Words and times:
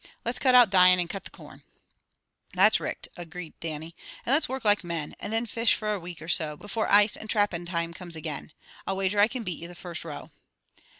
Let's 0.25 0.39
cut 0.39 0.55
out 0.55 0.71
dyin', 0.71 0.99
and 0.99 1.07
cut 1.07 1.31
corn!" 1.31 1.61
"That's 2.53 2.79
richt," 2.79 3.07
agreed 3.15 3.53
Dannie. 3.59 3.95
"And 4.25 4.33
let's 4.33 4.49
work 4.49 4.65
like 4.65 4.83
men, 4.83 5.15
and 5.19 5.31
then 5.31 5.45
fish 5.45 5.75
fra 5.75 5.93
a 5.93 5.99
week 5.99 6.23
or 6.23 6.27
so, 6.27 6.57
before 6.57 6.91
ice 6.91 7.15
and 7.15 7.29
trapping 7.29 7.65
time 7.65 7.93
comes 7.93 8.15
again. 8.15 8.51
I'll 8.87 8.97
wager 8.97 9.19
I 9.19 9.27
can 9.27 9.43
beat 9.43 9.59
ye 9.59 9.67
the 9.67 9.75
first 9.75 10.03
row." 10.03 10.31